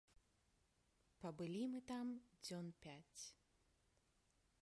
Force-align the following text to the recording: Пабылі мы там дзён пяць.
Пабылі 1.25 1.59
мы 1.75 1.79
там 1.91 2.07
дзён 2.47 2.67
пяць. 2.85 3.21